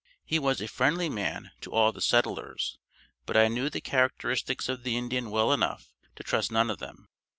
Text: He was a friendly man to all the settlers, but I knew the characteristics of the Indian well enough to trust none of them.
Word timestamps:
He 0.25 0.39
was 0.39 0.61
a 0.61 0.67
friendly 0.67 1.09
man 1.09 1.51
to 1.61 1.69
all 1.73 1.91
the 1.91 2.01
settlers, 2.01 2.79
but 3.27 3.37
I 3.37 3.47
knew 3.49 3.69
the 3.69 3.81
characteristics 3.81 4.67
of 4.67 4.81
the 4.81 4.97
Indian 4.97 5.29
well 5.29 5.53
enough 5.53 5.93
to 6.15 6.23
trust 6.23 6.51
none 6.51 6.71
of 6.71 6.79
them. 6.79 7.07